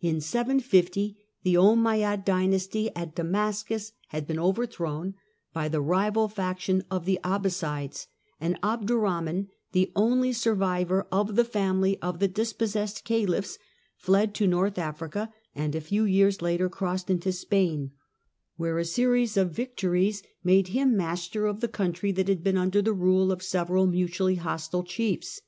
[0.00, 5.16] In 750 the Ommeyad dynasty at Damascus had been overthrown
[5.52, 8.06] by the rival faction of the Abbassides,
[8.40, 13.58] and Abdurrahman, the only survivor of the family of the dis possessed caliphs,
[13.96, 17.90] fled to North Africa, and a few years later crossed into Spain,
[18.58, 22.80] where a series of victories made him master of the country that had been under
[22.80, 25.40] the rule of several mutually hostile chiefs.